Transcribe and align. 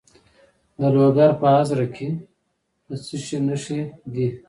د 0.79 0.81
لوګر 0.95 1.31
په 1.41 1.47
ازره 1.59 1.87
کې 1.95 2.09
د 2.87 2.89
څه 3.05 3.15
شي 3.25 3.37
نښې 3.47 3.81
دي؟ 4.13 4.27